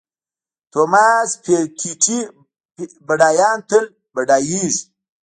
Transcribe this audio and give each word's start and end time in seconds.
توماس 0.71 1.29
پیکیټي 1.43 2.19
بډایان 3.07 3.57
تل 3.69 3.85
بډایېږي. 4.13 4.83